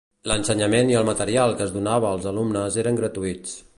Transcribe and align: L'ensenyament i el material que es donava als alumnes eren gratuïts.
L'ensenyament 0.29 0.89
i 0.93 0.95
el 1.01 1.05
material 1.09 1.53
que 1.59 1.63
es 1.67 1.73
donava 1.75 2.09
als 2.15 2.25
alumnes 2.33 2.79
eren 2.85 2.99
gratuïts. 3.03 3.55